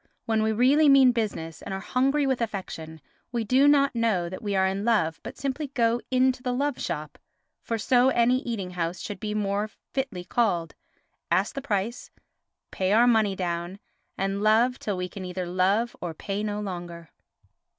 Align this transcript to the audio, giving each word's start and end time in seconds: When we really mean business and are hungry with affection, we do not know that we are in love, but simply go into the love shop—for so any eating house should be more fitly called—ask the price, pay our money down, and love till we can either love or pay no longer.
When 0.25 0.41
we 0.41 0.51
really 0.51 0.89
mean 0.89 1.11
business 1.11 1.61
and 1.61 1.75
are 1.75 1.79
hungry 1.79 2.25
with 2.25 2.41
affection, 2.41 3.01
we 3.31 3.43
do 3.43 3.67
not 3.67 3.93
know 3.93 4.29
that 4.29 4.41
we 4.41 4.55
are 4.55 4.65
in 4.65 4.83
love, 4.83 5.19
but 5.21 5.37
simply 5.37 5.67
go 5.67 6.01
into 6.09 6.41
the 6.41 6.53
love 6.53 6.81
shop—for 6.81 7.77
so 7.77 8.09
any 8.09 8.39
eating 8.39 8.71
house 8.71 8.99
should 8.99 9.19
be 9.19 9.35
more 9.35 9.69
fitly 9.93 10.23
called—ask 10.23 11.53
the 11.53 11.61
price, 11.61 12.09
pay 12.71 12.93
our 12.93 13.05
money 13.05 13.35
down, 13.35 13.77
and 14.17 14.41
love 14.41 14.79
till 14.79 14.97
we 14.97 15.07
can 15.07 15.23
either 15.23 15.45
love 15.45 15.95
or 16.01 16.15
pay 16.15 16.41
no 16.41 16.59
longer. 16.61 17.11